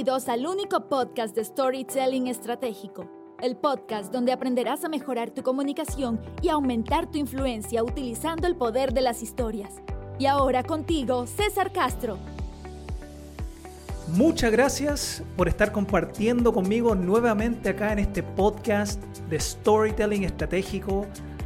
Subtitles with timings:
[0.00, 3.06] Bienvenidos al único podcast de Storytelling Estratégico,
[3.42, 8.94] el podcast donde aprenderás a mejorar tu comunicación y aumentar tu influencia utilizando el poder
[8.94, 9.74] de las historias.
[10.18, 12.16] Y ahora contigo, César Castro.
[14.14, 21.04] Muchas gracias por estar compartiendo conmigo nuevamente acá en este podcast de Storytelling Estratégico,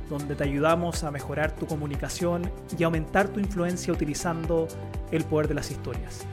[0.08, 2.48] donde te ayudamos a mejorar tu comunicación
[2.79, 4.68] y aumentar tu influencia utilizando
[5.11, 6.25] el poder de las historias.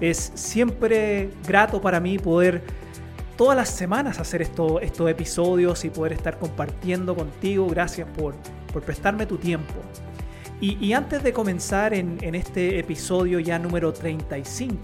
[0.00, 2.62] Es siempre grato para mí poder
[3.38, 7.68] todas las semanas hacer estos episodios y poder estar compartiendo contigo.
[7.68, 8.34] Gracias por,
[8.84, 9.74] prestarme tu tiempo.
[10.60, 14.76] Y, antes de comenzar en, este episodio ya número 35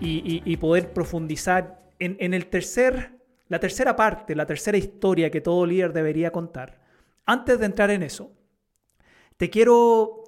[0.00, 3.12] y, poder profundizar en, el tercer,
[3.48, 6.80] la tercera parte, la tercera historia que todo líder debería contar,
[7.24, 8.32] antes de entrar en eso,
[9.38, 10.24] te quiero,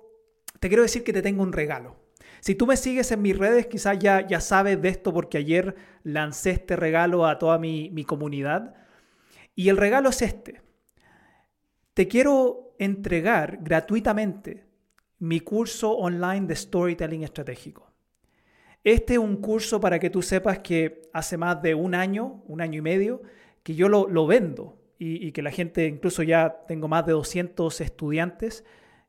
[0.61, 2.04] te quiero decir que te tengo un regalo.
[2.45, 5.75] Si tú me sigues en mis redes, quizás ya, ya sabes de esto porque ayer
[6.03, 8.75] lancé este regalo a toda mi, mi comunidad.
[9.55, 10.61] Y el regalo es este.
[11.95, 14.67] Te quiero entregar gratuitamente
[15.21, 17.91] mi curso online de storytelling estratégico.
[18.83, 22.61] Este es un curso para que tú sepas que hace más de un año, un
[22.61, 23.23] año y medio,
[23.63, 27.13] que yo lo, lo vendo y, y, que la gente, incluso ya tengo más de
[27.13, 28.67] 200 estudiantes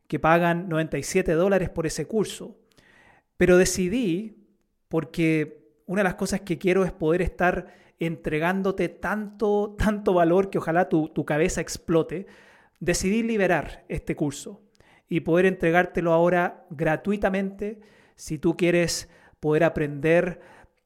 [0.07, 2.55] que pagan 97 dólares por ese curso.
[3.37, 4.37] Pero decidí,
[4.89, 7.67] porque una de las cosas que quiero es poder estar
[7.99, 12.27] entregándote tanto, tanto valor que ojalá tu, tu cabeza explote,
[12.79, 14.61] decidí liberar este curso
[15.07, 17.79] y poder entregártelo ahora gratuitamente
[18.15, 20.39] si tú quieres poder aprender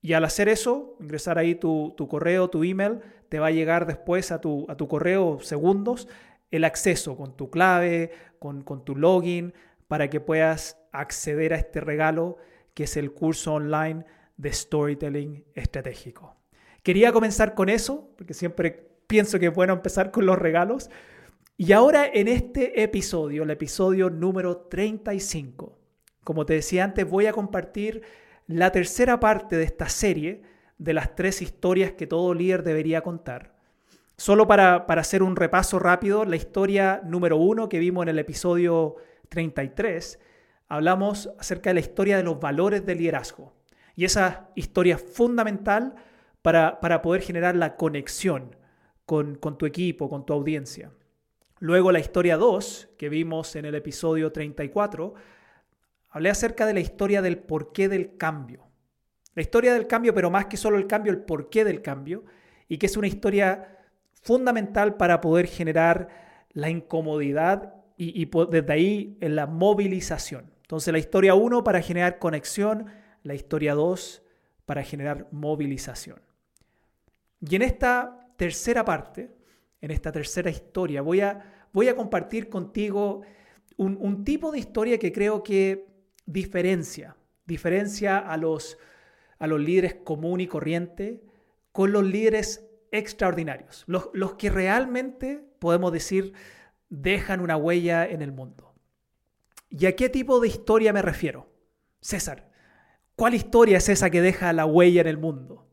[0.03, 4.33] Y al hacer eso, ingresar ahí tu, correo, tu email, te va a llegar después
[4.33, 6.09] a tu, a tu correo segundos
[6.50, 9.55] el acceso con tu clave, con, tu login,
[9.88, 12.37] para que puedas acceder a este regalo
[12.75, 14.05] que es el curso online
[14.37, 16.37] de storytelling estratégico.
[16.83, 20.91] Quería comenzar con eso, porque siempre pienso que es bueno empezar con los regalos.
[21.56, 25.78] Y ahora en este episodio, el episodio número 35,
[26.25, 28.03] como te decía antes, voy a compartir
[28.47, 30.43] la tercera parte de esta serie
[30.78, 33.59] de las tres historias que todo líder debería contar.
[34.21, 38.97] Solo para, hacer un repaso rápido, la historia número uno que vimos en el episodio
[39.31, 40.21] 33,
[40.69, 43.55] hablamos acerca de la historia de los valores del liderazgo.
[43.97, 45.95] Y esa historia es fundamental
[46.43, 48.57] para, poder generar la conexión
[49.07, 50.93] con, con tu equipo, con tu audiencia.
[51.59, 55.15] Luego la historia 2, que vimos en el episodio 34,
[56.11, 58.69] hablé acerca de la historia del porqué del cambio.
[59.35, 62.27] La historia del cambio, pero más que solo el cambio, el porqué del cambio,
[62.69, 63.79] y que es una historia
[64.21, 66.09] fundamental para poder generar
[66.53, 70.51] la incomodidad y, desde ahí en la movilización.
[70.63, 72.87] Entonces la historia 1 para generar conexión,
[73.23, 74.23] la historia 2
[74.65, 76.21] para generar movilización.
[77.41, 79.31] Y en esta tercera parte,
[79.81, 83.23] en esta tercera historia, voy a, voy a compartir contigo
[83.77, 85.87] un, un, tipo de historia que creo que
[86.25, 87.17] diferencia,
[87.47, 88.79] diferencia a los,
[89.39, 91.23] a los líderes común y corriente
[91.73, 96.33] con los líderes extraordinarios, los, que realmente podemos decir
[96.89, 98.75] dejan una huella en el mundo.
[99.69, 101.53] ¿Y a qué tipo de historia me refiero?
[102.01, 102.51] César,
[103.15, 105.69] ¿cuál historia es esa que deja la huella en el mundo?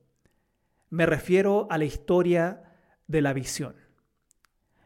[0.90, 2.64] Me refiero a la historia
[3.08, 3.76] de la visión.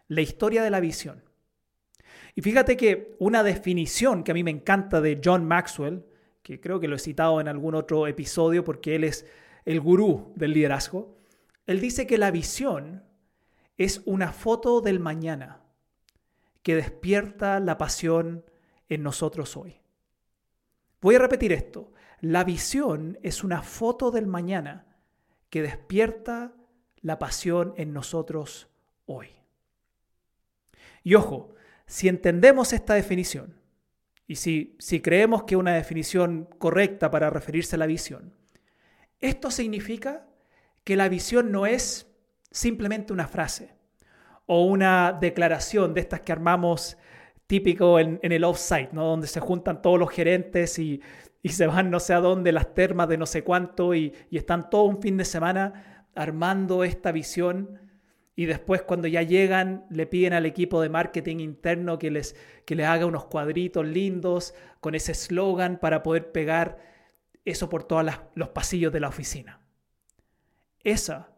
[0.07, 1.23] La historia de la visión.
[2.35, 6.05] Y fíjate que una definición que a mí me encanta de John Maxwell,
[6.41, 9.25] que creo que lo he citado en algún otro episodio porque él es
[9.65, 11.20] el gurú del liderazgo,
[11.67, 13.03] él dice que la visión
[13.77, 15.61] es una foto del mañana
[16.63, 18.45] que despierta la pasión
[18.89, 19.81] en nosotros hoy.
[21.01, 21.91] Voy a repetir esto.
[22.19, 24.85] La visión es una foto del mañana
[25.49, 26.53] que despierta
[27.01, 28.69] la pasión en nosotros
[29.05, 29.29] hoy.
[31.03, 31.55] Y ojo,
[31.87, 33.59] si entendemos esta definición,
[34.27, 38.33] y si, si creemos que es una definición correcta para referirse a la visión,
[39.19, 40.27] esto significa
[40.83, 42.07] que la visión no es
[42.49, 43.73] simplemente una frase
[44.45, 46.97] o una declaración de estas que armamos
[47.47, 49.05] típico en, el offsite, ¿no?
[49.05, 51.01] donde se juntan todos los gerentes y,
[51.43, 54.83] se van no sé a dónde, las termas de no sé cuánto, y, están todo
[54.83, 57.79] un fin de semana armando esta visión.
[58.35, 62.35] Y después cuando ya llegan, le piden al equipo de marketing interno que les,
[62.65, 66.77] que les haga unos cuadritos lindos con ese eslogan para poder pegar
[67.43, 69.60] eso por todos los pasillos de la oficina.
[70.83, 71.31] Esa,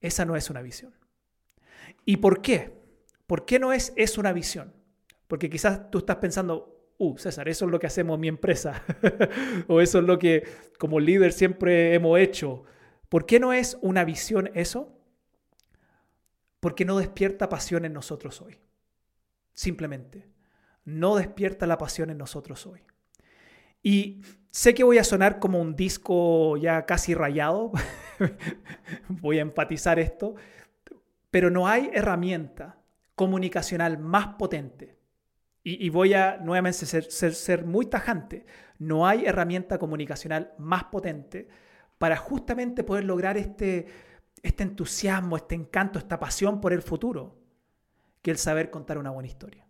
[0.00, 0.94] esa no es una visión.
[2.04, 2.72] ¿Y por qué?
[3.26, 4.72] ¿Por qué no es, es una visión?
[5.26, 8.84] Porque quizás tú estás pensando, uh, César, eso es lo que hacemos en mi empresa,
[9.68, 10.44] o eso es lo que
[10.78, 12.64] como líder siempre hemos hecho.
[13.08, 14.92] ¿Por qué no es una visión eso?
[16.60, 18.58] Porque no despierta pasión en nosotros hoy.
[19.54, 20.28] Simplemente,
[20.84, 22.82] no despierta la pasión en nosotros hoy.
[23.82, 27.72] Y sé que voy a sonar como un disco ya casi rayado,
[29.08, 30.34] voy a enfatizar esto,
[31.30, 32.78] pero no hay herramienta
[33.14, 34.96] comunicacional más potente.
[35.68, 38.46] Y, voy a nuevamente ser, ser muy tajante.
[38.78, 41.48] No hay herramienta comunicacional más potente
[41.98, 43.86] para justamente poder lograr este,
[44.44, 47.36] este entusiasmo, este encanto, esta pasión por el futuro,
[48.22, 49.66] que el saber contar una buena historia.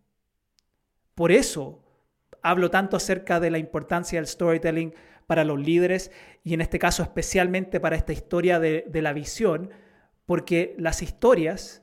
[1.14, 1.82] Por eso
[2.42, 4.94] hablo tanto acerca de la importancia del storytelling
[5.26, 6.10] para los líderes
[6.44, 9.70] y en este caso especialmente para esta historia de, la visión,
[10.24, 11.82] porque las historias,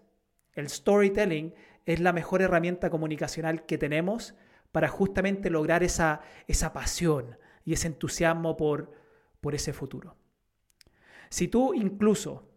[0.53, 1.53] el storytelling,
[1.85, 4.35] es la mejor herramienta comunicacional que tenemos
[4.71, 8.91] para justamente lograr esa, esa pasión y ese entusiasmo por,
[9.41, 10.15] por ese futuro.
[11.29, 12.49] Si tú incluso,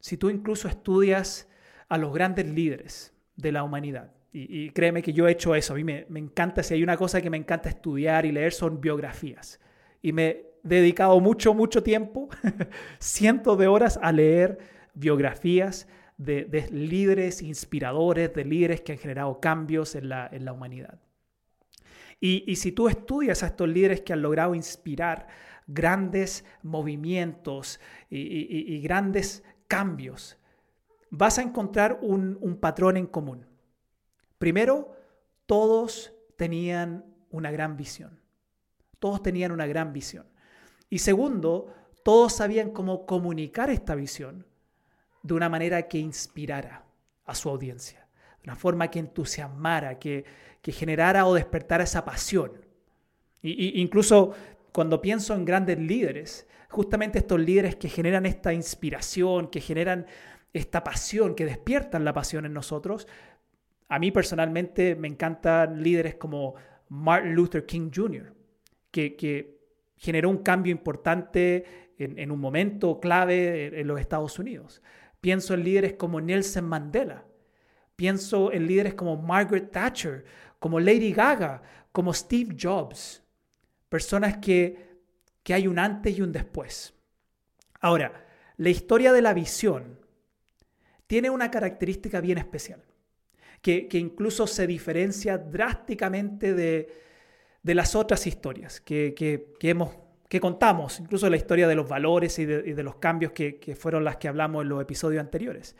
[0.00, 1.48] si tú incluso estudias
[1.88, 5.74] a los grandes líderes de la humanidad, y, créeme que yo he hecho eso.
[5.74, 8.80] A mí me, encanta, si hay una cosa que me encanta estudiar y leer son
[8.80, 9.60] biografías.
[10.04, 12.28] Y me he dedicado mucho, mucho tiempo,
[12.98, 14.58] cientos de horas a leer
[14.92, 21.00] biografías de, líderes inspiradores, de líderes que han generado cambios en la, humanidad.
[22.20, 25.26] Y, si tú estudias a estos líderes que han logrado inspirar
[25.66, 27.80] grandes movimientos
[28.10, 30.36] y, grandes cambios,
[31.08, 33.46] vas a encontrar un patrón en común.
[34.36, 34.94] Primero,
[35.46, 38.23] todos tenían una gran visión.
[39.04, 40.24] Todos tenían una gran visión.
[40.88, 44.46] Y segundo, todos sabían cómo comunicar esta visión
[45.22, 46.86] de una manera que inspirara
[47.26, 48.08] a su audiencia,
[48.42, 50.24] de una forma que entusiasmara, que,
[50.62, 52.52] generara o despertara esa pasión.
[53.42, 54.32] Y, incluso
[54.72, 60.06] cuando pienso en grandes líderes, justamente estos líderes que generan esta inspiración, que generan
[60.54, 63.06] esta pasión, que despiertan la pasión en nosotros,
[63.86, 66.54] a mí personalmente me encantan líderes como
[66.88, 68.43] Martin Luther King Jr.,
[68.94, 69.54] que,
[69.96, 74.82] generó un cambio importante en, un momento clave en los Estados Unidos.
[75.20, 77.24] Pienso en líderes como Nelson Mandela.
[77.96, 80.24] Pienso en líderes como Margaret Thatcher,
[80.58, 81.62] como Lady Gaga,
[81.92, 83.22] como Steve Jobs.
[83.88, 84.98] Personas que,
[85.42, 86.92] que hay un antes y un después.
[87.80, 88.26] Ahora,
[88.56, 89.98] la historia de la visión
[91.06, 92.82] tiene una característica bien especial
[93.64, 96.92] que, incluso se diferencia drásticamente de,
[97.72, 99.96] las otras historias que, hemos,
[100.28, 104.18] que contamos, incluso la historia de los valores y de, los cambios que, fueron las
[104.18, 105.74] que hablamos en los episodios anteriores.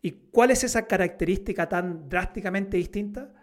[0.00, 3.34] ¿Y cuál es esa característica tan drásticamente distinta?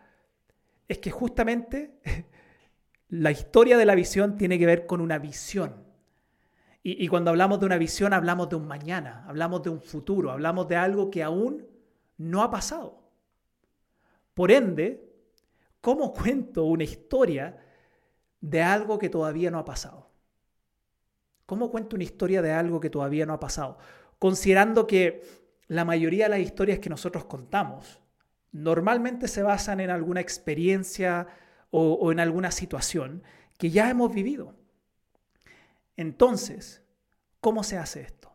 [0.88, 2.00] Es que justamente
[3.10, 5.86] la historia de la visión tiene que ver con una visión.
[6.82, 10.68] y, cuando hablamos de una visión hablamos de un mañana, hablamos de un futuro, hablamos
[10.68, 11.68] de algo que aún
[12.18, 13.06] no ha pasado.
[14.34, 15.08] Por ende,
[15.82, 17.58] ¿cómo cuento una historia
[18.50, 20.10] de algo que todavía no ha pasado?
[21.46, 23.78] ¿Cómo cuento una historia de algo que todavía no ha pasado?
[24.20, 25.24] Considerando que
[25.68, 28.02] la mayoría de las historias que nosotros contamos
[28.52, 31.28] normalmente se basan en alguna experiencia
[31.72, 33.24] o, en alguna situación
[33.58, 34.54] que ya hemos vivido.
[35.98, 36.84] Entonces,
[37.42, 38.34] ¿cómo se hace esto?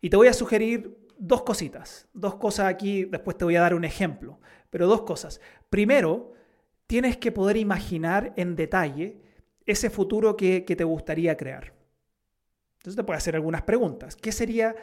[0.00, 3.74] Y te voy a sugerir dos cositas, dos cosas aquí, después te voy a dar
[3.74, 4.38] un ejemplo,
[4.70, 5.40] pero dos cosas.
[5.70, 6.34] Primero,
[6.86, 9.20] tienes que poder imaginar en detalle
[9.66, 11.72] ese futuro que, te gustaría crear.
[12.78, 14.16] Entonces te puedo hacer algunas preguntas.
[14.16, 14.74] ¿Qué sería,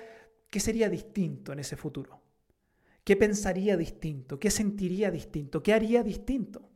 [0.49, 2.19] ¿Qué sería distinto en ese futuro?
[3.03, 4.39] ¿Qué pensaría distinto?
[4.39, 5.61] ¿Qué sentiría distinto?
[5.61, 6.69] ¿Qué haría distinto?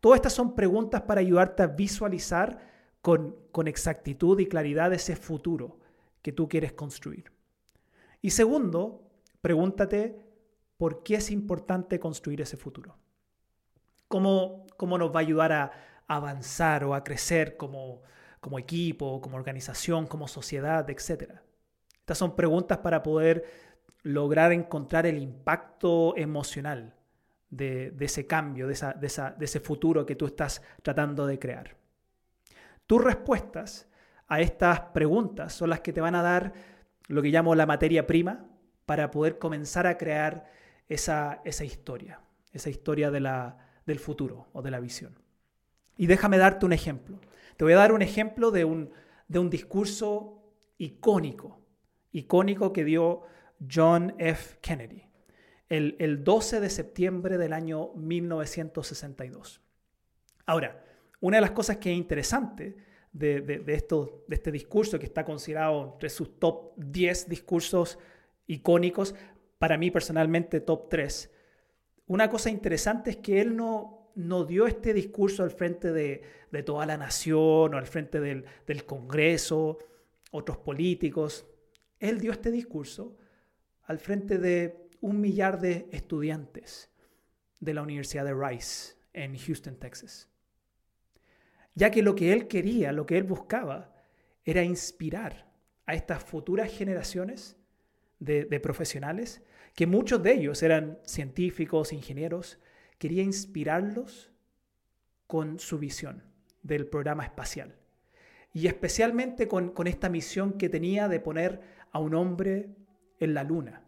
[0.00, 2.58] Todas estas son preguntas para ayudarte a visualizar
[3.00, 5.78] con, con exactitud y claridad ese futuro
[6.22, 7.32] que tú quieres construir.
[8.20, 9.08] Y segundo,
[9.40, 10.20] pregúntate
[10.76, 12.96] por qué es importante construir ese futuro.
[14.08, 15.72] ¿Cómo, cómo nos va a ayudar a
[16.06, 18.02] avanzar o a crecer como,
[18.40, 21.42] como equipo, como organización, como sociedad, etcétera?
[21.98, 23.44] Estas son preguntas para poder
[24.02, 26.94] lograr encontrar el impacto emocional
[27.50, 31.76] de, ese cambio, de, de ese futuro que tú estás tratando de crear.
[32.86, 33.88] Tus respuestas
[34.28, 36.52] a estas preguntas son las que te van a dar
[37.08, 38.46] lo que llamo la materia prima
[38.84, 40.46] para poder comenzar a crear
[40.88, 42.20] esa, esa historia,
[42.52, 45.18] esa historia de la, del futuro o de la visión.
[45.96, 47.20] Y déjame darte un ejemplo.
[47.56, 48.90] Te voy a dar un ejemplo de un,
[49.28, 50.42] de un discurso
[50.76, 51.60] icónico,
[52.12, 53.22] icónico que dio
[53.70, 54.58] John F.
[54.60, 55.06] Kennedy
[55.68, 59.60] el, el 12 de septiembre del año 1962.
[60.46, 60.84] Ahora,
[61.20, 62.76] una de las cosas que es interesante
[63.12, 67.98] de, esto, de este discurso, que está considerado entre sus top 10 discursos
[68.46, 69.14] icónicos,
[69.58, 71.32] para mí personalmente top 3,
[72.06, 76.22] una cosa interesante es que él no, no dio este discurso al frente de,
[76.64, 79.78] toda la nación o al frente del, del, Congreso,
[80.30, 81.46] otros políticos.
[81.98, 83.16] Él dio este discurso
[83.84, 86.90] al frente de un millar de estudiantes
[87.60, 90.30] de la Universidad de Rice en Houston, Texas
[91.76, 93.94] ya que lo que él quería, lo que él buscaba,
[94.44, 95.52] era inspirar
[95.84, 97.56] a estas futuras generaciones
[98.18, 99.42] de, profesionales,
[99.76, 102.58] que muchos de ellos eran científicos, ingenieros,
[102.98, 104.32] quería inspirarlos
[105.26, 106.24] con su visión
[106.62, 107.76] del programa espacial.
[108.54, 111.60] Y especialmente con, esta misión que tenía de poner
[111.92, 112.70] a un hombre
[113.20, 113.84] en la luna.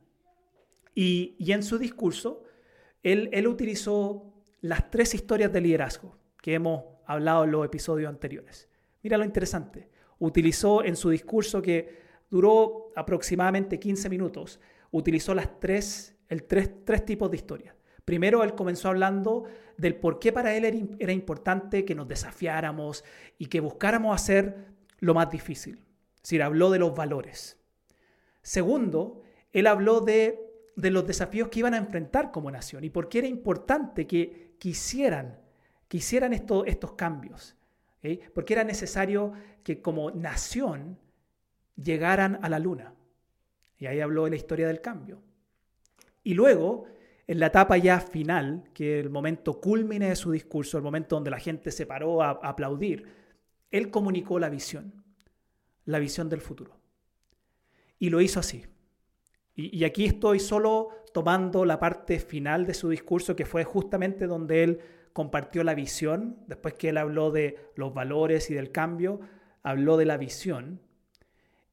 [0.95, 2.45] Y, en su discurso,
[3.03, 8.69] él, él utilizó las tres historias de liderazgo que hemos hablado en los episodios anteriores.
[9.03, 9.89] Mira lo interesante.
[10.19, 17.05] Utilizó en su discurso que duró aproximadamente 15 minutos, utilizó las tres, el tres, tres
[17.05, 17.75] tipos de historias.
[18.05, 19.45] Primero, él comenzó hablando
[19.77, 20.65] del por qué para él
[20.99, 23.05] era, importante que nos desafiáramos
[23.37, 24.69] y que buscáramos hacer
[24.99, 25.85] lo más difícil.
[26.17, 27.59] Es decir, habló de los valores.
[28.43, 30.41] Segundo, él habló de,
[30.77, 34.55] de los desafíos que iban a enfrentar como nación y por qué era importante que
[34.59, 35.39] quisieran
[35.89, 37.57] que hicieran estos cambios,
[38.35, 39.33] porque era necesario
[39.65, 40.99] que como nación
[41.77, 42.95] llegaran a la luna.
[43.79, 45.23] Y ahí habló de la historia del cambio.
[46.23, 46.87] Y luego,
[47.27, 51.31] en la etapa ya final, que el momento culmine de su discurso, el momento donde
[51.31, 53.07] la gente se paró a, aplaudir,
[53.71, 55.05] él comunicó la visión,
[55.85, 56.77] la visión del futuro.
[57.99, 58.65] Y lo hizo así.
[59.55, 64.63] y, aquí estoy solo tomando la parte final de su discurso, que fue justamente donde
[64.63, 64.81] él
[65.13, 69.21] compartió la visión, después que él habló de los valores y del cambio,
[69.65, 70.81] habló de la visión,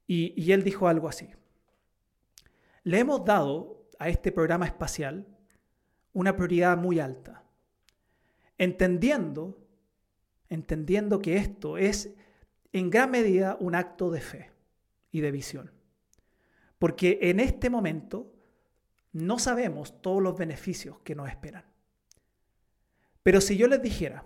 [0.08, 1.30] y, él dijo algo así.
[2.86, 5.25] Le hemos dado a este programa espacial
[6.13, 7.44] una prioridad muy alta,
[8.60, 9.58] entendiendo,
[10.50, 12.13] entendiendo que esto es
[12.74, 14.51] en gran medida un acto de fe
[15.10, 15.72] y de visión.
[16.77, 18.32] Porque en este momento
[19.13, 21.65] no sabemos todos los beneficios que nos esperan.
[23.24, 24.25] Pero si yo les dijera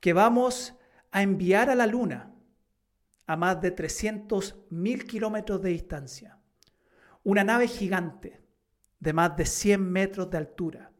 [0.00, 0.74] que vamos
[1.10, 2.34] a enviar a la Luna
[3.26, 6.38] a más de 300.000 kilómetros de distancia
[7.26, 8.40] una nave gigante
[9.00, 10.92] de más de 100 metros de altura,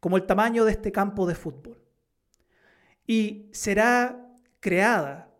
[0.00, 1.78] como el tamaño de este campo de fútbol,
[3.06, 5.30] y será creada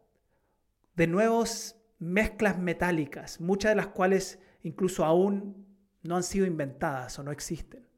[0.94, 5.66] de nuevas mezclas metálicas, muchas de las cuales incluso aún
[6.02, 7.88] no han sido inventadas o no existen,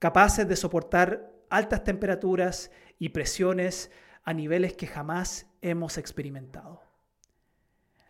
[0.00, 3.92] capaces de soportar altas temperaturas y presiones
[4.24, 6.82] a niveles que jamás hemos experimentado.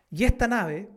[0.09, 0.89] Y esta nave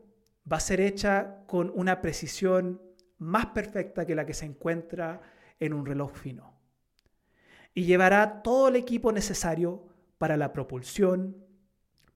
[0.51, 2.81] va a ser hecha con una precisión
[3.19, 5.21] más perfecta que la que se encuentra
[5.59, 6.55] en un reloj fino.
[7.75, 9.87] Y llevará todo el equipo necesario
[10.19, 11.37] para la propulsión,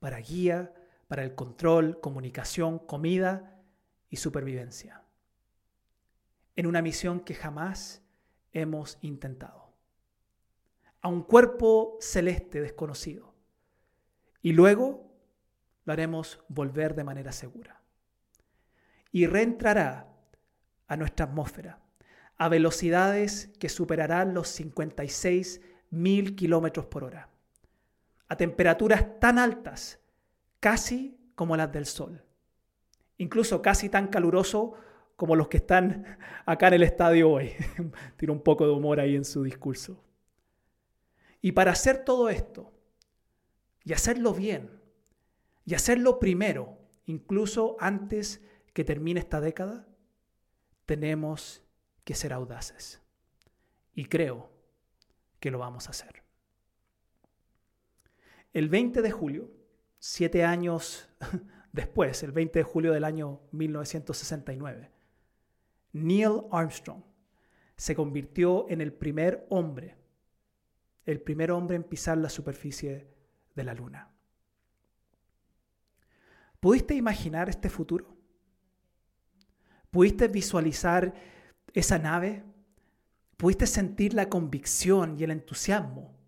[0.00, 0.72] para guía,
[1.06, 3.62] para el control, comunicación, comida
[4.10, 5.02] y supervivencia.
[6.56, 8.02] En una misión que jamás
[8.52, 9.64] hemos intentado
[11.04, 13.34] a un cuerpo celeste desconocido.
[14.40, 15.12] Y luego
[15.84, 17.83] lo haremos volver de manera segura.
[19.14, 20.08] Y reentrará
[20.88, 21.78] a nuestra atmósfera
[22.36, 27.28] a velocidades que superarán los 56 mil kilómetros por hora,
[28.28, 30.00] a temperaturas tan altas,
[30.58, 32.24] casi como las del Sol,
[33.18, 34.74] incluso casi tan caluroso
[35.14, 37.52] como los que están acá en el estadio hoy.
[38.16, 40.02] Tiene un poco de humor ahí en su discurso.
[41.40, 42.72] Y para hacer todo esto,
[43.84, 44.80] y hacerlo bien,
[45.64, 48.42] y hacerlo primero, incluso antes
[48.74, 49.88] que termine esta década,
[50.84, 51.62] tenemos
[52.04, 53.00] que ser audaces.
[53.94, 54.50] Y creo
[55.40, 56.22] que lo vamos a hacer.
[58.52, 59.50] El 20 de julio,
[59.98, 61.08] siete años
[61.72, 64.90] después, el 20 de julio del año 1969,
[65.92, 67.02] Neil Armstrong
[67.76, 69.96] se convirtió en el primer hombre,
[71.06, 73.08] el primer hombre en pisar la superficie
[73.54, 74.10] de la luna.
[76.58, 78.13] ¿Pudiste imaginar este futuro?
[79.94, 81.14] ¿Pudiste visualizar
[81.72, 82.42] esa nave?
[83.36, 86.18] ¿Pudiste sentir la convicción y el entusiasmo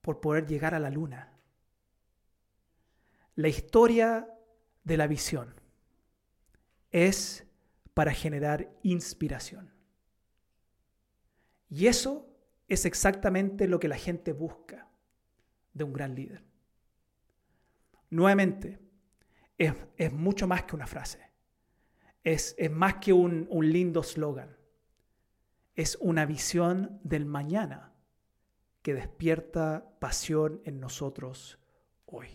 [0.00, 1.32] por poder llegar a la luna?
[3.36, 4.28] La historia
[4.82, 5.54] de la visión
[6.90, 7.46] es
[7.94, 9.72] para generar inspiración.
[11.68, 12.26] Y eso
[12.66, 14.88] es exactamente lo que la gente busca
[15.74, 16.42] de un gran líder.
[18.10, 18.80] Nuevamente,
[19.56, 21.29] es, mucho más que una frase.
[22.24, 24.56] Es, más que un, un lindo slogan.
[25.74, 27.92] Es una visión del mañana
[28.82, 31.58] que despierta pasión en nosotros
[32.06, 32.28] hoy.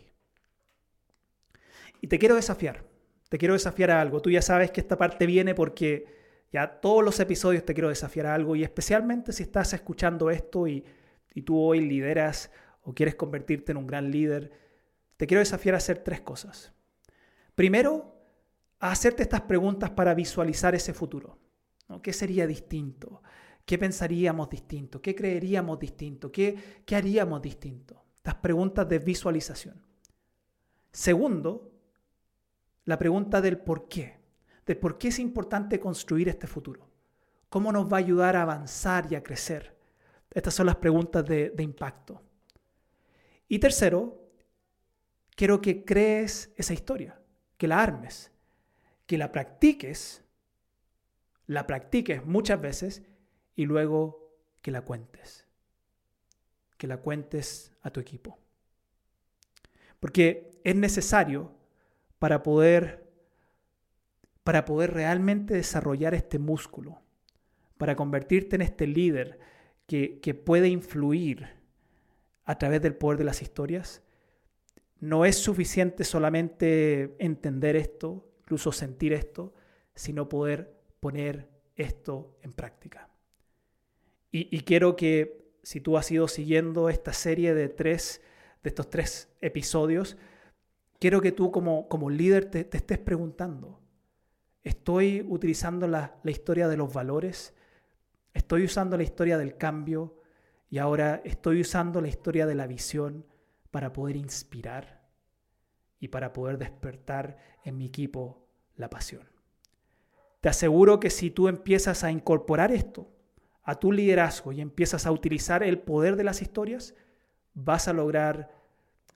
[2.01, 2.84] Y te quiero desafiar,
[3.30, 4.22] te quiero desafiar a algo.
[4.22, 6.06] Tú ya sabes que esta parte viene porque
[6.51, 10.68] ya todos los episodios te quiero desafiar a algo y especialmente si estás escuchando esto
[10.68, 10.86] y,
[11.44, 12.50] tú hoy lideras
[12.82, 14.51] o quieres convertirte en un gran líder,
[15.18, 16.72] te quiero desafiar a hacer tres cosas.
[17.56, 18.14] Primero,
[18.92, 21.38] hacerte estas preguntas para visualizar ese futuro.
[22.01, 23.22] ¿Qué sería distinto?
[23.65, 25.01] ¿Qué pensaríamos distinto?
[25.01, 26.32] ¿Qué creeríamos distinto?
[26.32, 28.04] ¿Qué, ¿Qué haríamos distinto?
[28.18, 29.82] Estas preguntas de visualización.
[30.92, 31.72] Segundo,
[32.86, 34.25] la pregunta del por qué
[34.65, 36.89] de por qué es importante construir este futuro.
[37.50, 39.75] ¿Cómo nos va a ayudar a avanzar y a crecer?
[40.32, 42.22] Estas son las preguntas de, de impacto.
[43.48, 44.27] Y tercero,
[45.36, 47.20] quiero que crees esa historia,
[47.58, 48.32] que la armes,
[49.06, 50.24] que la practiques,
[51.48, 53.04] la practiques muchas veces
[53.56, 55.46] y luego que la cuentes.
[56.78, 58.38] Que la cuentes a tu equipo.
[60.00, 61.52] Porque es necesario
[62.20, 63.06] para poder
[64.46, 67.02] para poder realmente desarrollar este músculo,
[67.80, 69.40] para convertirte en este líder
[69.88, 71.48] que, puede influir
[72.46, 74.04] a través del poder de las historias,
[75.00, 79.53] no es suficiente solamente entender esto, incluso sentir esto,
[79.93, 83.10] sino poder poner esto en práctica.
[84.31, 88.21] Y, quiero que si tú has ido siguiendo esta serie de tres,
[88.63, 90.17] de estos tres episodios,
[90.99, 93.79] quiero que tú como, como líder te estés preguntando,
[94.65, 97.53] Estoy utilizando la, historia de los valores,
[98.34, 100.19] estoy usando la historia del cambio
[100.71, 103.27] y ahora estoy usando la historia de la visión
[103.69, 104.94] para poder inspirar
[106.06, 109.28] y para poder despertar en mi equipo la pasión.
[110.39, 113.10] Te aseguro que si tú empiezas a incorporar esto
[113.63, 116.94] a tu liderazgo y empiezas a utilizar el poder de las historias,
[117.56, 118.52] vas a lograr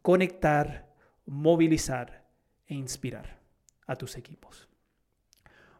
[0.01, 0.91] conectar,
[1.27, 2.25] movilizar
[2.65, 3.39] e inspirar
[3.85, 4.67] a tus equipos.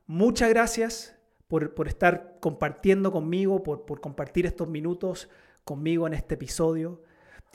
[0.06, 1.18] Muchas gracias
[1.48, 5.28] por, estar compartiendo conmigo, por, por compartir estos minutos
[5.64, 7.02] conmigo en este episodio.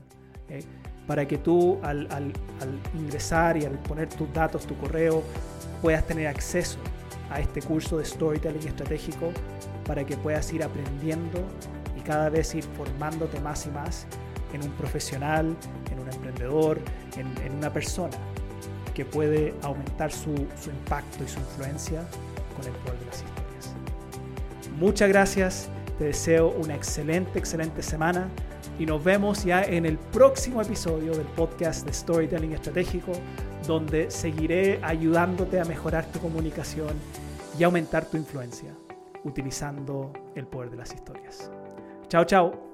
[1.07, 2.07] Para que tú al,
[2.93, 5.23] ingresar y al poner tus datos, tu correo,
[5.81, 6.77] puedas tener acceso
[7.29, 9.31] a este curso de storytelling estratégico
[9.85, 11.39] para que puedas ir aprendiendo
[11.97, 14.05] y cada vez ir formándote más y más
[14.53, 15.55] en un profesional,
[15.91, 16.79] en un emprendedor,
[17.17, 18.15] en, una persona
[18.93, 22.03] que puede aumentar su, su impacto y su influencia
[22.55, 23.75] con el poder de las historias.
[24.79, 28.27] Muchas gracias te deseo una excelente, excelente semana
[28.79, 33.11] y nos vemos ya en el próximo episodio del podcast de Storytelling Estratégico,
[33.67, 36.93] donde seguiré ayudándote a mejorar tu comunicación
[37.57, 38.73] y aumentar tu influencia
[39.23, 41.51] utilizando el poder de las historias.
[42.09, 42.72] Chao, chao.